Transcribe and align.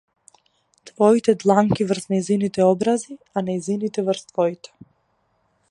Твоите 0.89 1.35
дланки 1.43 1.85
врз 1.91 2.09
нејзините 2.15 2.65
образи, 2.69 3.17
а 3.37 3.45
нејзините 3.53 4.07
врз 4.09 4.27
твоите. 4.33 4.75